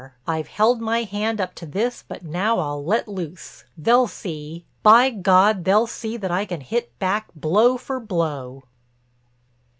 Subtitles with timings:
[0.25, 3.65] I've held my hand up to this but now I'll let loose.
[3.77, 4.65] They'll see!
[4.81, 8.63] By God, they'll see that I can hit back blow for blow."